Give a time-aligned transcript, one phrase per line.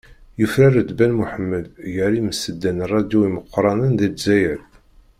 [0.39, 4.61] Yufrar-d Ben Muḥemmed gar yimseddan ṛṛadyu imeqṛanen di Lezzayer.